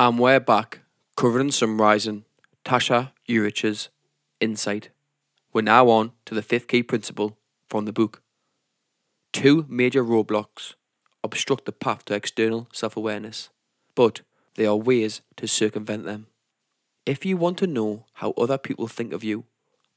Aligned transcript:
And 0.00 0.18
we're 0.18 0.40
back, 0.40 0.80
covering 1.14 1.50
summarising 1.50 2.24
Tasha 2.64 3.10
Eurich's 3.26 3.90
insight. 4.40 4.88
We're 5.52 5.60
now 5.60 5.90
on 5.90 6.12
to 6.24 6.34
the 6.34 6.40
fifth 6.40 6.68
key 6.68 6.82
principle 6.82 7.36
from 7.68 7.84
the 7.84 7.92
book. 7.92 8.22
Two 9.34 9.66
major 9.68 10.02
roadblocks 10.02 10.72
obstruct 11.22 11.66
the 11.66 11.72
path 11.72 12.06
to 12.06 12.14
external 12.14 12.66
self 12.72 12.96
awareness, 12.96 13.50
but 13.94 14.22
there 14.54 14.70
are 14.70 14.76
ways 14.76 15.20
to 15.36 15.46
circumvent 15.46 16.06
them. 16.06 16.28
If 17.04 17.26
you 17.26 17.36
want 17.36 17.58
to 17.58 17.66
know 17.66 18.06
how 18.14 18.30
other 18.38 18.56
people 18.56 18.88
think 18.88 19.12
of 19.12 19.22
you 19.22 19.44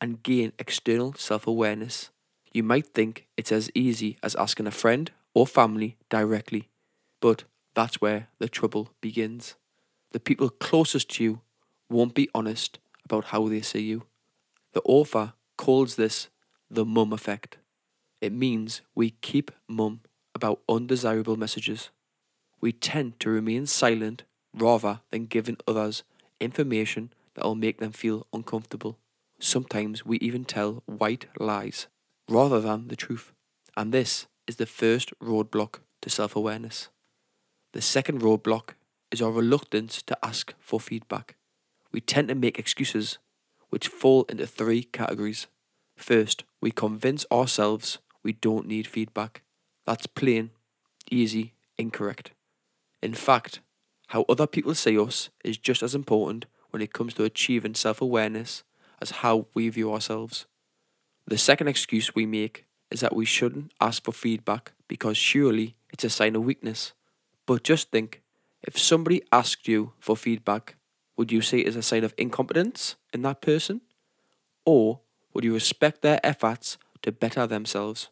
and 0.00 0.22
gain 0.22 0.54
external 0.58 1.12
self 1.12 1.46
awareness, 1.46 2.08
you 2.54 2.62
might 2.62 2.86
think 2.86 3.26
it's 3.36 3.52
as 3.52 3.70
easy 3.74 4.16
as 4.22 4.34
asking 4.36 4.66
a 4.66 4.70
friend 4.70 5.10
or 5.34 5.46
family 5.46 5.98
directly, 6.08 6.70
but 7.20 7.44
that's 7.74 8.00
where 8.00 8.28
the 8.38 8.48
trouble 8.48 8.94
begins. 9.02 9.56
The 10.12 10.20
people 10.20 10.50
closest 10.50 11.10
to 11.10 11.24
you 11.24 11.40
won't 11.88 12.14
be 12.14 12.28
honest 12.34 12.78
about 13.04 13.26
how 13.26 13.48
they 13.48 13.60
see 13.60 13.82
you. 13.82 14.04
The 14.72 14.82
author 14.84 15.34
calls 15.56 15.96
this 15.96 16.28
the 16.70 16.84
mum 16.84 17.12
effect. 17.12 17.58
It 18.20 18.32
means 18.32 18.82
we 18.94 19.10
keep 19.10 19.50
mum 19.68 20.00
about 20.34 20.60
undesirable 20.68 21.36
messages. 21.36 21.90
We 22.60 22.72
tend 22.72 23.18
to 23.20 23.30
remain 23.30 23.66
silent 23.66 24.24
rather 24.54 25.00
than 25.10 25.26
giving 25.26 25.56
others 25.66 26.02
information 26.40 27.12
that 27.34 27.44
will 27.44 27.54
make 27.54 27.78
them 27.78 27.92
feel 27.92 28.26
uncomfortable. 28.32 28.98
Sometimes 29.38 30.04
we 30.04 30.18
even 30.18 30.44
tell 30.44 30.82
white 30.86 31.26
lies 31.38 31.86
rather 32.28 32.60
than 32.60 32.88
the 32.88 32.96
truth. 32.96 33.32
And 33.76 33.92
this 33.92 34.26
is 34.46 34.56
the 34.56 34.66
first 34.66 35.18
roadblock 35.20 35.80
to 36.02 36.10
self 36.10 36.36
awareness. 36.36 36.88
The 37.72 37.82
second 37.82 38.20
roadblock 38.20 38.74
is 39.10 39.20
our 39.20 39.30
reluctance 39.30 40.02
to 40.02 40.16
ask 40.22 40.54
for 40.58 40.80
feedback. 40.80 41.36
We 41.92 42.00
tend 42.00 42.28
to 42.28 42.34
make 42.34 42.58
excuses, 42.58 43.18
which 43.70 43.88
fall 43.88 44.24
into 44.28 44.46
three 44.46 44.84
categories. 44.84 45.46
First, 45.96 46.44
we 46.60 46.70
convince 46.70 47.26
ourselves 47.32 47.98
we 48.22 48.32
don't 48.32 48.66
need 48.66 48.86
feedback. 48.86 49.42
That's 49.86 50.06
plain, 50.06 50.50
easy, 51.10 51.54
incorrect. 51.78 52.32
In 53.02 53.14
fact, 53.14 53.60
how 54.08 54.24
other 54.28 54.46
people 54.46 54.74
see 54.74 54.98
us 54.98 55.30
is 55.44 55.56
just 55.56 55.82
as 55.82 55.94
important 55.94 56.46
when 56.70 56.82
it 56.82 56.92
comes 56.92 57.14
to 57.14 57.24
achieving 57.24 57.74
self 57.74 58.00
awareness 58.00 58.62
as 59.00 59.10
how 59.10 59.46
we 59.54 59.68
view 59.68 59.92
ourselves. 59.92 60.46
The 61.26 61.38
second 61.38 61.68
excuse 61.68 62.14
we 62.14 62.26
make 62.26 62.66
is 62.90 63.00
that 63.00 63.14
we 63.14 63.24
shouldn't 63.24 63.72
ask 63.80 64.04
for 64.04 64.12
feedback 64.12 64.72
because 64.88 65.16
surely 65.16 65.76
it's 65.92 66.04
a 66.04 66.10
sign 66.10 66.36
of 66.36 66.44
weakness. 66.44 66.92
But 67.46 67.62
just 67.62 67.90
think 67.90 68.22
if 68.62 68.78
somebody 68.78 69.22
asked 69.32 69.66
you 69.68 69.92
for 69.98 70.16
feedback, 70.16 70.76
would 71.16 71.32
you 71.32 71.40
say 71.40 71.60
it 71.60 71.68
is 71.68 71.76
a 71.76 71.82
sign 71.82 72.04
of 72.04 72.14
incompetence 72.16 72.96
in 73.12 73.22
that 73.22 73.40
person? 73.40 73.80
Or 74.64 75.00
would 75.32 75.44
you 75.44 75.54
respect 75.54 76.02
their 76.02 76.20
efforts 76.24 76.78
to 77.02 77.12
better 77.12 77.46
themselves? 77.46 78.08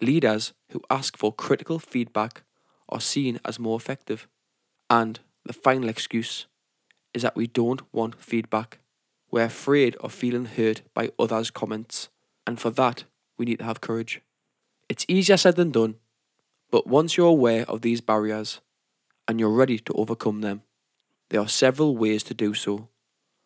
Leaders 0.00 0.52
who 0.70 0.82
ask 0.88 1.16
for 1.16 1.32
critical 1.32 1.78
feedback 1.78 2.42
are 2.88 3.00
seen 3.00 3.38
as 3.44 3.58
more 3.58 3.76
effective. 3.76 4.26
And 4.88 5.20
the 5.44 5.52
final 5.52 5.88
excuse 5.88 6.46
is 7.12 7.22
that 7.22 7.36
we 7.36 7.46
don't 7.46 7.82
want 7.92 8.20
feedback. 8.20 8.78
We're 9.30 9.44
afraid 9.44 9.96
of 9.96 10.12
feeling 10.12 10.46
hurt 10.46 10.82
by 10.94 11.10
others' 11.18 11.50
comments, 11.50 12.08
and 12.46 12.58
for 12.58 12.70
that, 12.70 13.04
we 13.38 13.44
need 13.44 13.60
to 13.60 13.64
have 13.64 13.80
courage. 13.80 14.20
It's 14.88 15.06
easier 15.08 15.36
said 15.36 15.56
than 15.56 15.70
done, 15.70 15.96
but 16.70 16.86
once 16.86 17.16
you're 17.16 17.28
aware 17.28 17.64
of 17.68 17.82
these 17.82 18.00
barriers 18.00 18.60
and 19.30 19.38
you're 19.38 19.48
ready 19.48 19.78
to 19.78 19.92
overcome 19.92 20.40
them, 20.40 20.62
there 21.28 21.40
are 21.40 21.46
several 21.46 21.96
ways 21.96 22.24
to 22.24 22.34
do 22.34 22.52
so. 22.52 22.88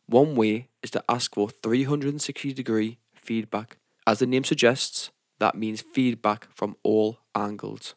One 0.06 0.34
way 0.34 0.68
is 0.82 0.90
to 0.92 1.04
ask 1.10 1.34
for 1.34 1.50
360 1.50 2.54
degree 2.54 2.96
feedback. 3.14 3.76
As 4.06 4.20
the 4.20 4.26
name 4.26 4.44
suggests, 4.44 5.10
that 5.40 5.54
means 5.54 5.82
feedback 5.82 6.48
from 6.54 6.76
all 6.82 7.18
angles. 7.34 7.94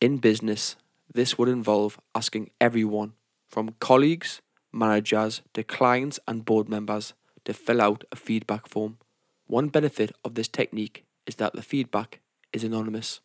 In 0.00 0.16
business, 0.16 0.74
this 1.14 1.38
would 1.38 1.48
involve 1.48 2.00
asking 2.16 2.50
everyone, 2.60 3.12
from 3.46 3.76
colleagues, 3.78 4.42
managers 4.72 5.40
to 5.52 5.62
clients 5.62 6.18
and 6.26 6.44
board 6.44 6.68
members, 6.68 7.14
to 7.44 7.54
fill 7.54 7.80
out 7.80 8.02
a 8.10 8.16
feedback 8.16 8.66
form. 8.66 8.98
One 9.46 9.68
benefit 9.68 10.10
of 10.24 10.34
this 10.34 10.48
technique 10.48 11.04
is 11.28 11.36
that 11.36 11.52
the 11.52 11.62
feedback 11.62 12.18
is 12.52 12.64
anonymous, 12.64 13.20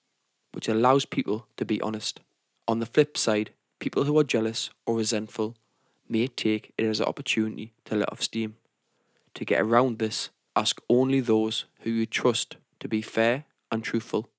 which 0.51 0.69
allows 0.69 1.05
people 1.05 1.47
to 1.57 1.65
be 1.65 1.81
honest. 1.81 2.19
On 2.67 2.77
the 2.77 2.85
flip 2.85 3.17
side, 3.17 3.49
people 3.79 4.03
who 4.03 4.17
are 4.19 4.23
jealous 4.23 4.69
or 4.85 4.95
resentful 4.95 5.55
may 6.07 6.27
take 6.27 6.73
it 6.77 6.85
as 6.85 6.99
an 6.99 7.05
opportunity 7.05 7.73
to 7.85 7.95
let 7.95 8.11
off 8.11 8.21
steam. 8.21 8.55
To 9.35 9.45
get 9.45 9.61
around 9.61 9.99
this, 9.99 10.29
ask 10.55 10.81
only 10.89 11.19
those 11.19 11.65
who 11.81 11.89
you 11.89 12.05
trust 12.05 12.57
to 12.79 12.87
be 12.87 13.01
fair 13.01 13.45
and 13.71 13.83
truthful. 13.83 14.29